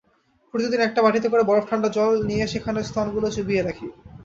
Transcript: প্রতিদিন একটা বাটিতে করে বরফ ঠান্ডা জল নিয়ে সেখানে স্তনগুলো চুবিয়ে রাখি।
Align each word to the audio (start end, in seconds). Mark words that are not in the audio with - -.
প্রতিদিন 0.53 0.79
একটা 0.83 0.99
বাটিতে 1.05 1.27
করে 1.29 1.43
বরফ 1.43 1.65
ঠান্ডা 1.69 1.89
জল 1.97 2.13
নিয়ে 2.29 2.45
সেখানে 2.53 2.79
স্তনগুলো 2.83 3.27
চুবিয়ে 3.35 3.65
রাখি। 3.67 3.87